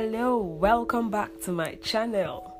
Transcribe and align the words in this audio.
Hello, 0.00 0.38
welcome 0.38 1.10
back 1.10 1.40
to 1.40 1.50
my 1.50 1.74
channel. 1.82 2.54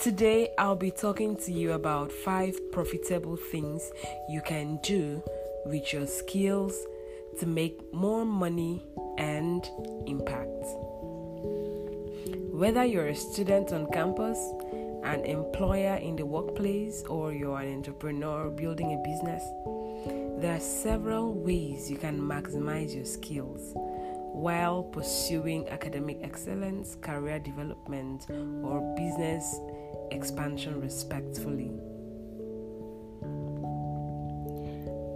Today 0.00 0.48
I'll 0.58 0.74
be 0.74 0.90
talking 0.90 1.36
to 1.36 1.52
you 1.52 1.74
about 1.74 2.10
five 2.10 2.56
profitable 2.72 3.36
things 3.36 3.88
you 4.28 4.40
can 4.40 4.80
do 4.82 5.22
with 5.64 5.92
your 5.92 6.08
skills 6.08 6.76
to 7.38 7.46
make 7.46 7.80
more 7.94 8.24
money 8.24 8.82
and 9.16 9.64
impact. 10.08 10.64
Whether 12.50 12.84
you're 12.84 13.10
a 13.10 13.14
student 13.14 13.72
on 13.72 13.86
campus, 13.92 14.38
an 15.04 15.24
employer 15.24 15.98
in 15.98 16.16
the 16.16 16.26
workplace, 16.26 17.04
or 17.08 17.32
you're 17.32 17.60
an 17.60 17.72
entrepreneur 17.74 18.50
building 18.50 18.92
a 18.92 19.08
business, 19.08 19.44
there 20.42 20.56
are 20.56 20.60
several 20.60 21.32
ways 21.32 21.88
you 21.88 21.96
can 21.96 22.20
maximize 22.20 22.92
your 22.92 23.04
skills 23.04 23.72
while 24.32 24.82
pursuing 24.82 25.68
academic 25.68 26.18
excellence, 26.22 26.96
career 27.00 27.38
development, 27.38 28.26
or 28.64 28.80
business 28.96 29.60
expansion 30.10 30.80
respectfully. 30.80 31.70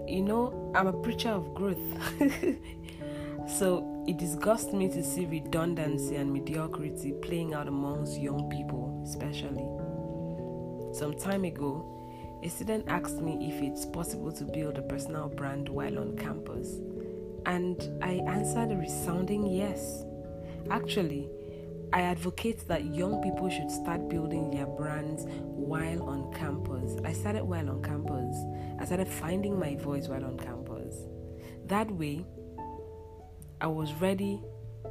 You 0.06 0.22
know, 0.22 0.72
I'm 0.74 0.86
a 0.86 0.92
preacher 0.92 1.30
of 1.30 1.54
growth. 1.54 1.78
so 3.48 4.04
it 4.06 4.18
disgusts 4.18 4.72
me 4.72 4.88
to 4.88 5.02
see 5.02 5.26
redundancy 5.26 6.16
and 6.16 6.32
mediocrity 6.32 7.12
playing 7.22 7.54
out 7.54 7.68
amongst 7.68 8.20
young 8.20 8.48
people, 8.50 9.02
especially. 9.04 9.66
Some 10.94 11.14
time 11.14 11.44
ago, 11.44 11.92
a 12.42 12.48
student 12.48 12.84
asked 12.86 13.20
me 13.20 13.50
if 13.50 13.62
it's 13.62 13.86
possible 13.86 14.30
to 14.32 14.44
build 14.44 14.78
a 14.78 14.82
personal 14.82 15.28
brand 15.28 15.68
while 15.68 15.98
on 15.98 16.16
campus. 16.16 16.78
And 17.46 18.02
I 18.02 18.20
answered 18.26 18.72
a 18.72 18.76
resounding 18.76 19.46
yes. 19.46 20.04
Actually, 20.70 21.30
I 21.92 22.02
advocate 22.02 22.66
that 22.66 22.84
young 22.84 23.22
people 23.22 23.48
should 23.48 23.70
start 23.70 24.08
building 24.08 24.50
their 24.50 24.66
brands 24.66 25.24
while 25.42 26.02
on 26.02 26.32
campus. 26.32 26.96
I 27.04 27.12
started 27.12 27.44
while 27.44 27.70
on 27.70 27.82
campus. 27.82 28.36
I 28.80 28.84
started 28.84 29.08
finding 29.08 29.58
my 29.58 29.76
voice 29.76 30.08
while 30.08 30.24
on 30.24 30.36
campus. 30.36 30.96
That 31.66 31.90
way, 31.90 32.26
I 33.60 33.68
was 33.68 33.92
ready 33.94 34.42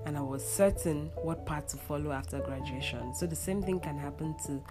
and 0.05 0.17
I 0.17 0.21
was 0.21 0.43
certain 0.43 1.11
what 1.21 1.45
path 1.45 1.67
to 1.67 1.77
follow 1.77 2.11
after 2.11 2.39
graduation. 2.39 3.13
So 3.13 3.27
the 3.27 3.35
same 3.35 3.61
thing 3.61 3.80
can 3.80 3.97
happen 3.97 4.35
to 4.47 4.63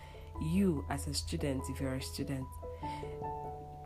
you 0.42 0.84
as 0.90 1.06
a 1.06 1.14
student 1.14 1.62
if 1.68 1.80
you're 1.80 1.94
a 1.94 2.02
student 2.02 2.46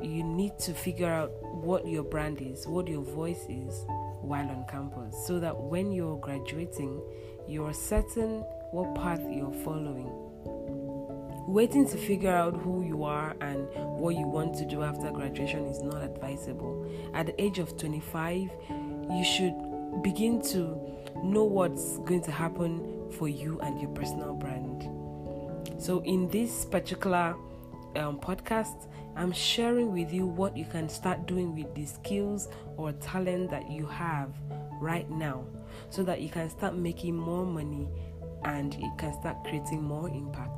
you 0.02 0.22
need 0.22 0.58
to 0.60 0.72
figure 0.72 1.10
out 1.10 1.30
what 1.42 1.86
your 1.86 2.04
brand 2.04 2.40
is, 2.40 2.66
what 2.66 2.88
your 2.88 3.02
voice 3.02 3.44
is 3.48 3.84
while 4.20 4.48
on 4.48 4.64
campus, 4.68 5.26
so 5.26 5.40
that 5.40 5.56
when 5.56 5.92
you're 5.92 6.18
graduating, 6.18 7.02
you're 7.48 7.72
certain 7.72 8.44
what 8.70 8.94
path 8.94 9.20
you're 9.30 9.52
following. 9.64 10.10
Waiting 11.46 11.88
to 11.88 11.96
figure 11.96 12.30
out 12.30 12.54
who 12.56 12.84
you 12.84 13.04
are 13.04 13.34
and 13.40 13.66
what 13.98 14.14
you 14.14 14.26
want 14.26 14.54
to 14.56 14.66
do 14.66 14.82
after 14.82 15.10
graduation 15.10 15.64
is 15.64 15.80
not 15.82 16.02
advisable. 16.02 16.86
At 17.14 17.26
the 17.26 17.42
age 17.42 17.58
of 17.58 17.76
25, 17.78 18.50
you 19.10 19.24
should 19.24 20.02
begin 20.02 20.42
to 20.42 20.78
know 21.22 21.44
what's 21.44 21.98
going 22.00 22.22
to 22.22 22.30
happen 22.30 23.10
for 23.12 23.28
you 23.28 23.58
and 23.60 23.80
your 23.80 23.90
personal 23.90 24.34
brand. 24.34 24.88
So, 25.82 26.02
in 26.02 26.28
this 26.28 26.64
particular 26.64 27.34
um, 27.96 28.20
podcast, 28.20 28.86
I'm 29.18 29.32
sharing 29.32 29.92
with 29.92 30.12
you 30.12 30.26
what 30.26 30.56
you 30.56 30.64
can 30.64 30.88
start 30.88 31.26
doing 31.26 31.52
with 31.56 31.74
the 31.74 31.86
skills 31.86 32.48
or 32.76 32.92
talent 32.92 33.50
that 33.50 33.68
you 33.68 33.84
have 33.86 34.30
right 34.80 35.10
now 35.10 35.44
so 35.90 36.04
that 36.04 36.20
you 36.20 36.28
can 36.28 36.48
start 36.48 36.76
making 36.76 37.16
more 37.16 37.44
money 37.44 37.88
and 38.44 38.74
you 38.74 38.92
can 38.96 39.12
start 39.20 39.42
creating 39.42 39.82
more 39.82 40.08
impact. 40.08 40.52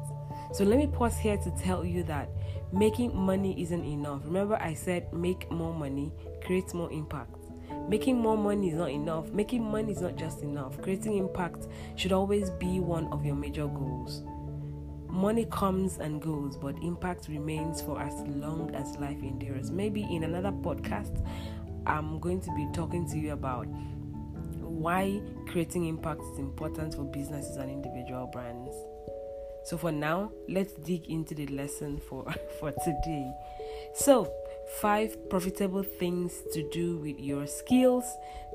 So, 0.53 0.65
let 0.65 0.78
me 0.78 0.88
pause 0.88 1.16
here 1.16 1.38
to 1.38 1.50
tell 1.53 1.87
you 1.87 2.03
that 2.03 2.28
making 2.70 3.16
money 3.16 3.59
isn't 3.62 3.84
enough. 3.84 4.20
Remember, 4.26 4.56
I 4.56 4.75
said 4.75 5.10
make 5.10 5.50
more 5.50 5.72
money, 5.72 6.12
create 6.44 6.75
more 6.75 6.93
impact. 6.93 7.37
Making 7.88 8.19
more 8.19 8.37
money 8.37 8.69
is 8.69 8.75
not 8.75 8.91
enough. 8.91 9.31
Making 9.32 9.65
money 9.65 9.93
is 9.93 10.03
not 10.03 10.16
just 10.16 10.43
enough. 10.43 10.82
Creating 10.82 11.16
impact 11.16 11.66
should 11.97 12.12
always 12.12 12.50
be 12.50 12.78
one 12.78 13.06
of 13.09 13.25
your 13.25 13.37
major 13.37 13.66
goals. 13.66 14.22
Money 15.10 15.47
comes 15.50 15.98
and 15.98 16.22
goes, 16.22 16.56
but 16.56 16.76
impact 16.82 17.28
remains 17.28 17.82
for 17.82 18.00
as 18.00 18.15
long 18.28 18.75
as 18.75 18.97
life 18.98 19.22
endures. 19.22 19.71
Maybe 19.71 20.03
in 20.03 20.25
another 20.25 20.53
podcast, 20.53 21.25
I'm 21.87 22.21
going 22.21 22.41
to 22.43 22.54
be 22.54 22.69
talking 22.72 23.09
to 23.10 23.19
you 23.19 23.32
about 23.32 23.66
why 24.60 25.20
creating 25.49 25.87
impact 25.87 26.22
is 26.32 26.38
important 26.38 26.94
for 26.94 27.04
businesses 27.04 27.56
and 27.56 27.70
individual 27.70 28.28
brands. 28.32 28.75
So 29.65 29.76
for 29.76 29.93
now, 29.93 30.32
let's 30.49 30.72
dig 30.72 31.06
into 31.10 31.34
the 31.34 31.47
lesson 31.49 32.00
for, 32.09 32.32
for 32.60 32.72
today. 32.84 33.31
So, 33.94 34.32
five 34.81 35.28
profitable 35.28 35.82
things 35.82 36.43
to 36.53 36.69
do 36.70 36.97
with 36.99 37.19
your 37.19 37.47
skills 37.47 38.04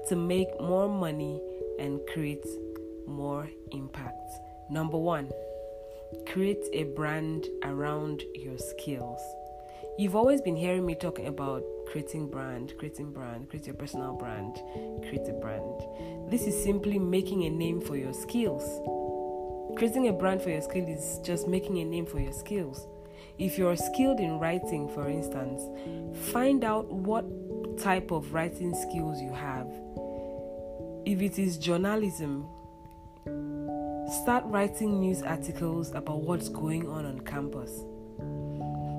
to 0.07 0.15
make 0.15 0.47
more 0.59 0.89
money 0.89 1.41
and 1.79 1.99
create 2.13 2.45
more 3.05 3.47
impact. 3.71 4.39
Number 4.69 4.97
one, 4.97 5.29
create 6.27 6.65
a 6.73 6.83
brand 6.83 7.47
around 7.63 8.23
your 8.33 8.57
skills. 8.57 9.21
You've 9.97 10.15
always 10.15 10.41
been 10.41 10.55
hearing 10.55 10.85
me 10.85 10.95
talking 10.95 11.27
about 11.27 11.63
creating 11.87 12.29
brand, 12.29 12.73
creating 12.77 13.13
brand, 13.13 13.49
create 13.49 13.65
your 13.65 13.75
personal 13.75 14.13
brand, 14.13 14.55
create 15.07 15.27
a 15.29 15.33
brand. 15.33 15.81
This 16.29 16.47
is 16.47 16.63
simply 16.63 16.99
making 16.99 17.43
a 17.45 17.49
name 17.49 17.79
for 17.79 17.95
your 17.95 18.13
skills. 18.13 18.63
Creating 19.77 20.07
a 20.09 20.13
brand 20.13 20.41
for 20.41 20.49
your 20.49 20.61
skill 20.61 20.87
is 20.87 21.19
just 21.23 21.47
making 21.47 21.77
a 21.79 21.85
name 21.85 22.05
for 22.05 22.19
your 22.19 22.33
skills. 22.33 22.87
If 23.37 23.57
you're 23.57 23.75
skilled 23.75 24.19
in 24.19 24.39
writing, 24.39 24.89
for 24.89 25.09
instance, 25.09 25.63
find 26.31 26.63
out 26.63 26.91
what 26.91 27.25
type 27.77 28.11
of 28.11 28.33
writing 28.33 28.73
skills 28.73 29.21
you 29.21 29.33
have. 29.33 29.67
If 31.05 31.21
it 31.21 31.37
is 31.37 31.57
journalism, 31.57 32.47
start 34.09 34.43
writing 34.45 34.99
news 34.99 35.23
articles 35.23 35.91
about 35.93 36.21
what's 36.21 36.49
going 36.49 36.87
on 36.87 37.05
on 37.05 37.19
campus. 37.21 37.83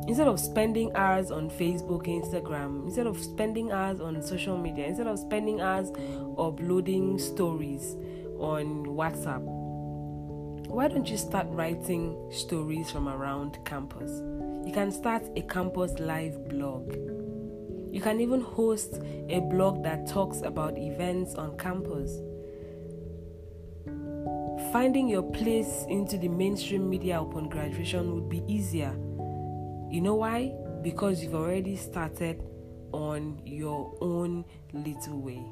Instead 0.08 0.28
of 0.28 0.38
spending 0.38 0.94
hours 0.94 1.30
on 1.30 1.50
Facebook, 1.50 2.06
Instagram, 2.06 2.84
instead 2.84 3.06
of 3.06 3.18
spending 3.18 3.72
hours 3.72 4.00
on 4.00 4.20
social 4.22 4.56
media, 4.56 4.86
instead 4.86 5.06
of 5.06 5.18
spending 5.18 5.60
hours 5.60 5.90
uploading 6.38 7.18
stories 7.18 7.94
on 8.38 8.84
WhatsApp, 8.86 9.42
why 10.68 10.88
don't 10.88 11.08
you 11.08 11.16
start 11.16 11.46
writing 11.50 12.16
stories 12.32 12.90
from 12.90 13.08
around 13.08 13.58
campus? 13.64 14.10
You 14.64 14.72
can 14.72 14.90
start 14.90 15.22
a 15.36 15.42
campus 15.42 15.98
live 15.98 16.48
blog. 16.48 16.92
You 17.92 18.00
can 18.00 18.20
even 18.20 18.40
host 18.40 19.00
a 19.28 19.40
blog 19.40 19.82
that 19.84 20.08
talks 20.08 20.42
about 20.42 20.76
events 20.76 21.34
on 21.34 21.56
campus 21.56 22.20
finding 24.76 25.08
your 25.08 25.22
place 25.22 25.86
into 25.88 26.18
the 26.18 26.28
mainstream 26.28 26.86
media 26.86 27.18
upon 27.18 27.48
graduation 27.48 28.14
would 28.14 28.28
be 28.28 28.42
easier. 28.46 28.92
You 29.90 30.02
know 30.02 30.16
why? 30.16 30.52
Because 30.82 31.22
you've 31.22 31.34
already 31.34 31.76
started 31.76 32.42
on 32.92 33.40
your 33.46 33.96
own 34.02 34.44
little 34.74 35.18
way. 35.18 35.42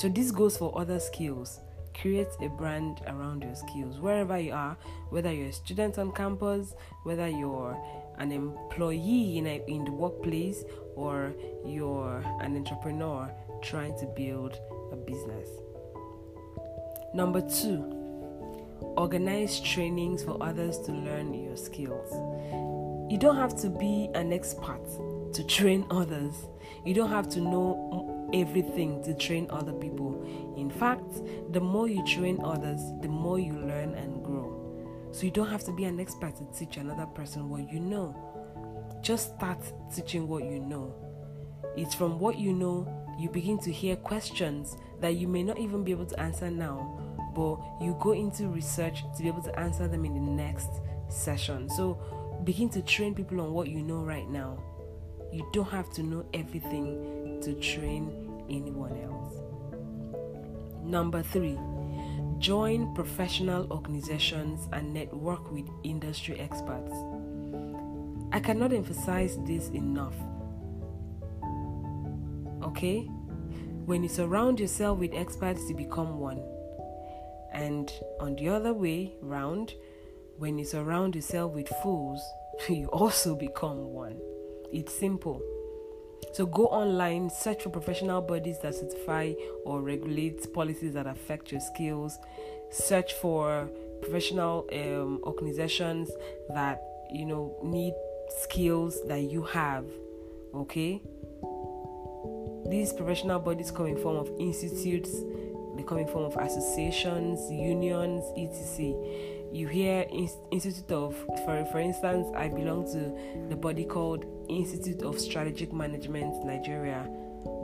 So, 0.00 0.08
this 0.08 0.32
goes 0.32 0.56
for 0.56 0.76
other 0.76 0.98
skills. 0.98 1.60
Create 1.94 2.26
a 2.42 2.48
brand 2.48 3.02
around 3.06 3.44
your 3.44 3.54
skills 3.54 4.00
wherever 4.00 4.36
you 4.36 4.52
are, 4.52 4.76
whether 5.10 5.32
you're 5.32 5.50
a 5.50 5.52
student 5.52 5.96
on 6.00 6.10
campus, 6.10 6.74
whether 7.04 7.28
you're 7.28 7.80
an 8.18 8.32
employee 8.32 9.38
in, 9.38 9.46
a, 9.46 9.62
in 9.68 9.84
the 9.84 9.92
workplace, 9.92 10.64
or 10.96 11.32
you're 11.64 12.24
an 12.40 12.56
entrepreneur 12.56 13.32
trying 13.62 13.96
to 14.00 14.06
build 14.06 14.58
a 14.90 14.96
business. 14.96 15.48
Number 17.14 17.40
two, 17.40 17.99
organize 18.96 19.60
trainings 19.60 20.22
for 20.22 20.42
others 20.42 20.78
to 20.80 20.92
learn 20.92 21.34
your 21.34 21.56
skills. 21.56 22.12
You 23.10 23.18
don't 23.18 23.36
have 23.36 23.56
to 23.62 23.68
be 23.68 24.08
an 24.14 24.32
expert 24.32 24.80
to 25.32 25.44
train 25.44 25.84
others. 25.90 26.34
You 26.84 26.94
don't 26.94 27.10
have 27.10 27.28
to 27.30 27.40
know 27.40 28.30
everything 28.32 29.02
to 29.04 29.14
train 29.14 29.48
other 29.50 29.72
people. 29.72 30.22
In 30.56 30.70
fact, 30.70 31.20
the 31.52 31.60
more 31.60 31.88
you 31.88 32.04
train 32.04 32.40
others, 32.44 32.80
the 33.00 33.08
more 33.08 33.38
you 33.38 33.52
learn 33.54 33.94
and 33.94 34.22
grow. 34.24 35.08
So 35.12 35.24
you 35.24 35.32
don't 35.32 35.48
have 35.48 35.64
to 35.64 35.72
be 35.72 35.84
an 35.84 35.98
expert 35.98 36.36
to 36.36 36.44
teach 36.56 36.76
another 36.76 37.06
person 37.06 37.48
what 37.48 37.70
you 37.72 37.80
know. 37.80 38.14
Just 39.02 39.34
start 39.36 39.58
teaching 39.94 40.28
what 40.28 40.44
you 40.44 40.60
know. 40.60 40.94
It's 41.76 41.94
from 41.94 42.18
what 42.18 42.38
you 42.38 42.52
know 42.52 42.86
you 43.18 43.28
begin 43.28 43.58
to 43.60 43.72
hear 43.72 43.96
questions 43.96 44.76
that 45.00 45.16
you 45.16 45.28
may 45.28 45.42
not 45.42 45.58
even 45.58 45.84
be 45.84 45.90
able 45.90 46.06
to 46.06 46.20
answer 46.20 46.50
now 46.50 47.09
but 47.34 47.58
you 47.80 47.96
go 48.00 48.12
into 48.12 48.48
research 48.48 49.02
to 49.16 49.22
be 49.22 49.28
able 49.28 49.42
to 49.42 49.58
answer 49.58 49.88
them 49.88 50.04
in 50.04 50.14
the 50.14 50.20
next 50.20 50.68
session. 51.08 51.68
So 51.68 51.98
begin 52.44 52.68
to 52.70 52.82
train 52.82 53.14
people 53.14 53.40
on 53.40 53.52
what 53.52 53.68
you 53.68 53.82
know 53.82 54.02
right 54.02 54.28
now. 54.28 54.62
You 55.32 55.48
don't 55.52 55.68
have 55.70 55.90
to 55.92 56.02
know 56.02 56.24
everything 56.34 57.40
to 57.42 57.54
train 57.54 58.44
anyone 58.50 58.98
else. 59.02 59.34
Number 60.82 61.22
three, 61.22 61.58
join 62.38 62.94
professional 62.94 63.70
organizations 63.70 64.68
and 64.72 64.92
network 64.92 65.52
with 65.52 65.68
industry 65.84 66.40
experts. 66.40 66.92
I 68.32 68.40
cannot 68.40 68.72
emphasize 68.72 69.38
this 69.44 69.68
enough. 69.70 70.14
Okay? 72.62 73.08
When 73.86 74.02
you 74.02 74.08
surround 74.08 74.60
yourself 74.60 74.98
with 74.98 75.12
experts, 75.14 75.68
you 75.68 75.76
become 75.76 76.18
one. 76.18 76.40
And 77.52 77.92
on 78.20 78.36
the 78.36 78.48
other 78.48 78.72
way 78.72 79.14
round, 79.20 79.74
when 80.38 80.58
you 80.58 80.64
surround 80.64 81.14
yourself 81.14 81.52
with 81.52 81.68
fools, 81.82 82.22
you 82.68 82.86
also 82.86 83.34
become 83.34 83.92
one. 83.92 84.18
It's 84.72 84.94
simple. 84.94 85.42
So 86.32 86.46
go 86.46 86.66
online, 86.66 87.28
search 87.28 87.62
for 87.64 87.70
professional 87.70 88.22
bodies 88.22 88.58
that 88.60 88.74
certify 88.74 89.32
or 89.64 89.82
regulate 89.82 90.52
policies 90.52 90.94
that 90.94 91.06
affect 91.06 91.50
your 91.50 91.60
skills. 91.60 92.18
Search 92.70 93.14
for 93.14 93.68
professional 94.00 94.68
um, 94.72 95.20
organizations 95.24 96.10
that 96.54 96.82
you 97.10 97.26
know 97.26 97.56
need 97.64 97.94
skills 98.42 99.02
that 99.08 99.22
you 99.22 99.42
have. 99.42 99.84
Okay. 100.54 101.02
These 102.68 102.92
professional 102.92 103.40
bodies 103.40 103.72
come 103.72 103.86
in 103.86 103.96
form 103.98 104.16
of 104.16 104.30
institutes, 104.38 105.10
they 105.80 105.86
come 105.86 105.98
in 105.98 106.06
form 106.06 106.24
of 106.24 106.36
associations, 106.36 107.50
unions, 107.50 108.24
etc. 108.36 108.94
You 109.52 109.66
hear 109.66 110.06
institute 110.10 110.92
of 110.92 111.16
for 111.44 111.64
for 111.72 111.80
instance 111.80 112.28
i 112.36 112.48
belong 112.48 112.84
to 112.92 113.48
the 113.48 113.56
body 113.56 113.84
called 113.84 114.24
institute 114.48 115.02
of 115.02 115.18
strategic 115.18 115.72
management 115.72 116.44
nigeria 116.44 117.08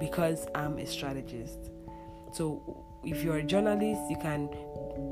because 0.01 0.49
i'm 0.57 0.79
a 0.79 0.87
strategist. 0.87 1.71
So 2.33 2.85
if 3.05 3.23
you're 3.23 3.37
a 3.37 3.45
journalist 3.45 4.01
you 4.11 4.17
can 4.21 4.49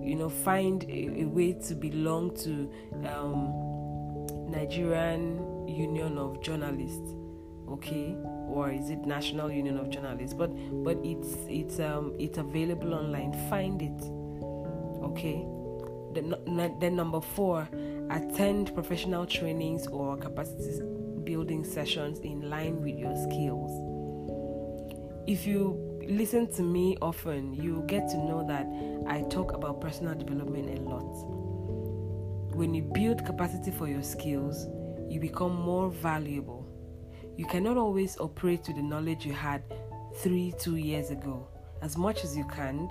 you 0.03 0.17
know 0.17 0.29
find 0.29 0.83
a, 0.85 1.23
a 1.23 1.25
way 1.27 1.53
to 1.53 1.75
belong 1.77 2.35
to 2.39 2.69
um, 3.09 4.51
nigerian 4.51 5.69
union 5.69 6.19
of 6.19 6.43
journalists 6.43 7.15
okay 7.69 8.17
or 8.55 8.71
is 8.71 8.91
it 8.91 8.99
national 9.01 9.51
union 9.51 9.77
of 9.77 9.91
journalists 9.91 10.35
but 10.35 10.49
but 10.85 10.97
it's 11.05 11.35
it's 11.49 11.81
um 11.81 12.15
it's 12.19 12.39
available 12.39 12.95
online 12.95 13.33
find 13.51 13.83
it 13.83 15.05
okay 15.05 15.45
then, 16.15 16.77
then 16.79 16.97
number 16.97 17.21
four, 17.21 17.69
attend 18.11 18.73
professional 18.75 19.27
trainings 19.27 19.87
or 19.89 20.17
capacity 20.17 20.81
building 21.25 21.65
sessions 21.65 22.21
in 22.21 22.49
line 22.49 22.81
with 22.81 22.97
your 22.97 23.17
skills. 23.17 23.71
If 25.27 25.47
you 25.47 25.99
listen 26.07 26.53
to 26.55 26.63
me 26.63 26.97
often, 27.01 27.55
you 27.55 27.83
get 27.87 28.09
to 28.11 28.17
know 28.17 28.45
that 28.47 28.67
I 29.09 29.23
talk 29.31 29.53
about 29.53 29.81
personal 29.81 30.15
development 30.15 30.79
a 30.79 30.83
lot. 30.83 31.11
When 32.55 32.75
you 32.75 32.83
build 32.83 33.25
capacity 33.25 33.71
for 33.71 33.89
your 33.89 34.03
skills, 34.03 34.67
you 35.09 35.19
become 35.19 35.55
more 35.55 35.91
valuable. 35.91 36.64
You 37.37 37.47
cannot 37.47 37.77
always 37.77 38.17
operate 38.19 38.67
with 38.67 38.77
the 38.77 38.83
knowledge 38.83 39.27
you 39.27 39.33
had 39.33 39.63
three, 40.17 40.53
two 40.59 40.77
years 40.77 41.11
ago. 41.11 41.49
As 41.83 41.97
much 41.97 42.25
as 42.25 42.37
you 42.37 42.45
can, 42.45 42.89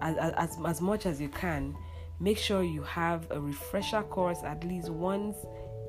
as, 0.00 0.16
as, 0.16 0.58
as 0.64 0.80
much 0.80 1.06
as 1.06 1.20
you 1.20 1.28
can, 1.28 1.76
Make 2.20 2.38
sure 2.38 2.62
you 2.62 2.82
have 2.84 3.26
a 3.30 3.40
refresher 3.40 4.02
course 4.02 4.38
at 4.44 4.64
least 4.64 4.88
once 4.88 5.36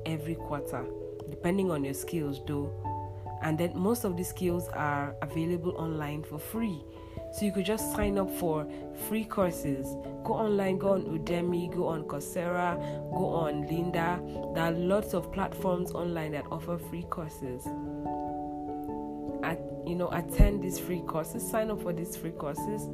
every 0.04 0.34
quarter, 0.34 0.84
depending 1.30 1.70
on 1.70 1.84
your 1.84 1.94
skills, 1.94 2.40
though. 2.46 2.72
And 3.42 3.56
then 3.56 3.78
most 3.78 4.04
of 4.04 4.16
these 4.16 4.28
skills 4.28 4.68
are 4.68 5.14
available 5.22 5.76
online 5.76 6.24
for 6.24 6.38
free. 6.38 6.82
So 7.32 7.44
you 7.44 7.52
could 7.52 7.66
just 7.66 7.92
sign 7.94 8.18
up 8.18 8.30
for 8.38 8.66
free 9.08 9.24
courses. 9.24 9.86
Go 10.24 10.34
online, 10.34 10.78
go 10.78 10.92
on 10.92 11.02
Udemy, 11.04 11.74
go 11.74 11.86
on 11.86 12.04
Coursera, 12.04 12.78
go 13.12 13.26
on 13.26 13.64
Lynda. 13.64 14.54
There 14.54 14.64
are 14.64 14.72
lots 14.72 15.14
of 15.14 15.32
platforms 15.32 15.92
online 15.92 16.32
that 16.32 16.46
offer 16.50 16.78
free 16.78 17.04
courses. 17.04 17.66
At, 19.42 19.60
you 19.86 19.94
know, 19.94 20.08
attend 20.10 20.62
these 20.62 20.78
free 20.78 21.02
courses, 21.06 21.48
sign 21.48 21.70
up 21.70 21.82
for 21.82 21.92
these 21.92 22.16
free 22.16 22.32
courses, 22.32 22.88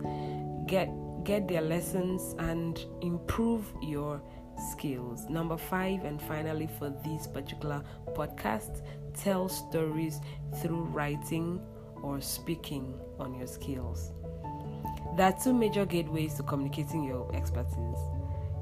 get 0.66 0.90
get 1.24 1.46
their 1.46 1.60
lessons 1.62 2.34
and 2.40 2.84
improve 3.00 3.72
your 3.80 4.20
skills. 4.72 5.28
Number 5.28 5.56
five, 5.56 6.04
and 6.04 6.20
finally, 6.20 6.68
for 6.78 6.90
this 7.04 7.26
particular 7.26 7.82
podcast, 8.14 8.82
tell 9.14 9.48
stories 9.48 10.20
through 10.60 10.84
writing 10.84 11.60
or 12.02 12.20
speaking 12.20 12.94
on 13.18 13.34
your 13.34 13.46
skills. 13.46 14.12
There 15.16 15.26
are 15.26 15.36
two 15.42 15.52
major 15.52 15.86
gateways 15.86 16.34
to 16.34 16.42
communicating 16.42 17.04
your 17.04 17.32
expertise. 17.34 17.98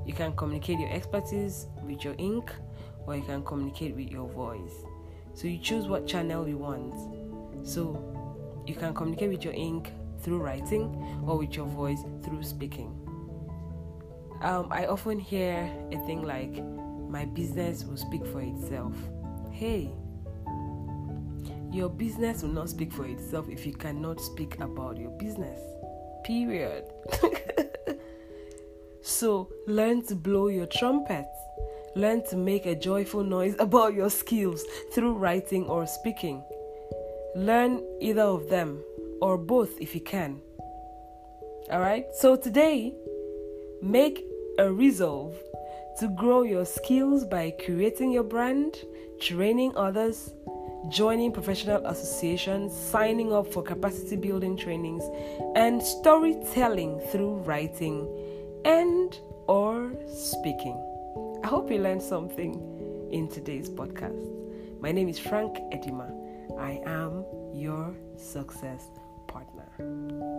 You 0.07 0.13
can 0.13 0.35
communicate 0.35 0.79
your 0.79 0.91
expertise 0.91 1.67
with 1.83 2.05
your 2.05 2.15
ink, 2.19 2.53
or 3.07 3.17
you 3.17 3.23
can 3.23 3.43
communicate 3.45 3.95
with 3.95 4.11
your 4.11 4.29
voice. 4.29 4.85
So 5.35 5.47
you 5.47 5.59
choose 5.59 5.87
what 5.87 6.07
channel 6.07 6.49
you 6.49 6.59
want. 6.59 6.95
So 7.67 8.63
you 8.67 8.75
can 8.75 8.95
communicate 8.95 9.31
with 9.31 9.45
your 9.45 9.55
ink 9.55 9.93
through 10.23 10.39
writing 10.39 11.23
or 11.27 11.39
with 11.39 11.55
your 11.55 11.67
voice 11.67 12.01
through 12.23 12.43
speaking. 12.43 12.95
Um, 14.43 14.69
I 14.71 14.87
often 14.87 15.19
hear 15.19 15.71
a 15.93 15.99
thing 16.07 16.23
like, 16.23 16.63
my 17.09 17.25
business 17.25 17.85
will 17.85 17.97
speak 17.97 18.25
for 18.27 18.41
itself. 18.41 18.95
Hey, 19.51 19.93
your 21.73 21.89
business 21.89 22.43
will 22.43 22.51
not 22.51 22.69
speak 22.69 22.93
for 22.93 23.07
itself 23.07 23.49
if 23.49 23.65
you 23.65 23.73
cannot 23.73 24.21
speak 24.21 24.59
about 24.61 24.97
your 24.97 25.11
business. 25.11 25.61
Period. 26.25 26.85
so 29.03 29.49
learn 29.67 30.05
to 30.07 30.15
blow 30.15 30.49
your 30.49 30.67
trumpet. 30.67 31.27
Learn 31.97 32.25
to 32.29 32.37
make 32.37 32.67
a 32.67 32.75
joyful 32.75 33.25
noise 33.25 33.57
about 33.59 33.95
your 33.95 34.11
skills 34.11 34.65
through 34.93 35.15
writing 35.15 35.67
or 35.67 35.87
speaking. 35.87 36.43
Learn 37.37 37.85
either 38.01 38.23
of 38.23 38.49
them 38.49 38.83
or 39.21 39.39
both 39.39 39.81
if 39.81 39.95
you 39.95 40.01
can. 40.01 40.41
All 41.71 41.81
right? 41.81 42.07
So 42.15 42.37
today, 42.37 42.95
make 43.81 44.25
a 44.59 44.73
resolve 44.73 45.37
to 46.01 46.09
grow 46.09 46.43
your 46.43 46.65
skills 46.65 47.25
by 47.25 47.53
creating 47.65 48.11
your 48.11 48.25
brand, 48.25 48.77
training 49.21 49.73
others, 49.77 50.33
joining 50.91 51.31
professional 51.31 51.87
associations, 51.87 52.77
signing 52.77 53.33
up 53.33 53.53
for 53.53 53.63
capacity 53.63 54.17
building 54.17 54.57
trainings, 54.57 55.05
and 55.55 55.83
storytelling 55.83 56.99
through 57.13 57.37
writing 57.39 58.09
and 58.65 59.19
or 59.47 59.93
speaking. 60.09 60.77
I 61.45 61.47
hope 61.47 61.71
you 61.71 61.79
learned 61.79 62.03
something 62.03 63.09
in 63.11 63.29
today's 63.29 63.71
podcast. 63.71 64.29
My 64.81 64.93
name 64.93 65.09
is 65.09 65.19
Frank 65.19 65.57
Edima. 65.73 66.11
I 66.59 66.83
am 66.85 67.25
your 67.55 67.95
success 68.17 68.89
partner. 69.29 70.30